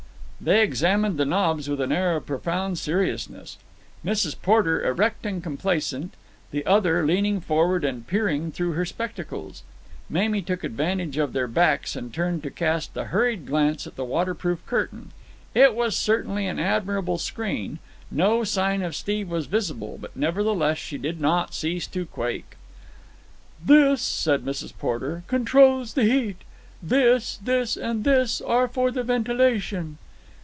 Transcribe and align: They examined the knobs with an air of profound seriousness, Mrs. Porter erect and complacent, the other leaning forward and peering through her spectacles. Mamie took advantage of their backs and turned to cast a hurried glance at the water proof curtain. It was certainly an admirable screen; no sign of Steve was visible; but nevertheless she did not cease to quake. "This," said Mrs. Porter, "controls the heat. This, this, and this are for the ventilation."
They 0.43 0.63
examined 0.63 1.17
the 1.19 1.25
knobs 1.25 1.69
with 1.69 1.79
an 1.81 1.91
air 1.91 2.15
of 2.15 2.25
profound 2.25 2.79
seriousness, 2.79 3.59
Mrs. 4.03 4.35
Porter 4.41 4.83
erect 4.83 5.23
and 5.23 5.43
complacent, 5.43 6.15
the 6.49 6.65
other 6.65 7.05
leaning 7.05 7.39
forward 7.39 7.85
and 7.85 8.07
peering 8.07 8.51
through 8.51 8.71
her 8.71 8.83
spectacles. 8.83 9.61
Mamie 10.09 10.41
took 10.41 10.63
advantage 10.63 11.19
of 11.19 11.33
their 11.33 11.47
backs 11.47 11.95
and 11.95 12.11
turned 12.11 12.41
to 12.41 12.49
cast 12.49 12.97
a 12.97 13.03
hurried 13.13 13.45
glance 13.45 13.85
at 13.85 13.95
the 13.97 14.03
water 14.03 14.33
proof 14.33 14.65
curtain. 14.65 15.11
It 15.53 15.75
was 15.75 15.95
certainly 15.95 16.47
an 16.47 16.57
admirable 16.57 17.19
screen; 17.19 17.77
no 18.09 18.43
sign 18.43 18.81
of 18.81 18.95
Steve 18.95 19.29
was 19.29 19.45
visible; 19.45 19.99
but 20.01 20.15
nevertheless 20.15 20.79
she 20.79 20.97
did 20.97 21.21
not 21.21 21.53
cease 21.53 21.85
to 21.89 22.07
quake. 22.07 22.57
"This," 23.63 24.01
said 24.01 24.43
Mrs. 24.43 24.75
Porter, 24.75 25.23
"controls 25.27 25.93
the 25.93 26.05
heat. 26.05 26.37
This, 26.81 27.37
this, 27.43 27.77
and 27.77 28.03
this 28.03 28.41
are 28.41 28.67
for 28.67 28.89
the 28.89 29.03
ventilation." 29.03 29.99